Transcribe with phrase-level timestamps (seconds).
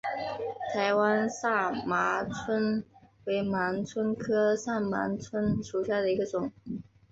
[0.73, 2.83] 台湾萨盲蝽
[3.25, 6.51] 为盲蝽科萨盲蝽属下的一个种。